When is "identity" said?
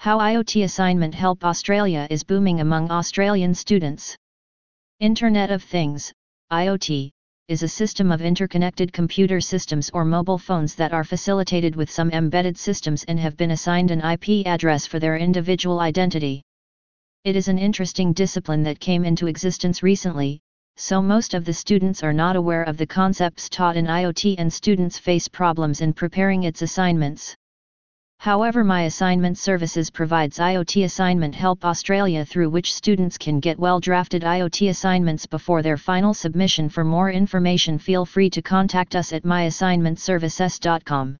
15.80-16.40